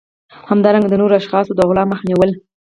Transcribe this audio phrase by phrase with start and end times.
[0.49, 2.31] همدارنګه د نورو اشخاصو د غلا مخه نیول